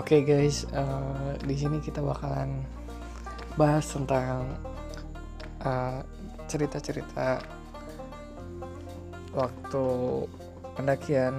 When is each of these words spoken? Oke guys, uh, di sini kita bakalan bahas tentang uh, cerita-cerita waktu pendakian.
Oke 0.00 0.24
guys, 0.24 0.64
uh, 0.72 1.36
di 1.44 1.52
sini 1.60 1.76
kita 1.76 2.00
bakalan 2.00 2.64
bahas 3.60 3.84
tentang 3.84 4.48
uh, 5.60 6.00
cerita-cerita 6.48 7.36
waktu 9.36 9.84
pendakian. 10.72 11.36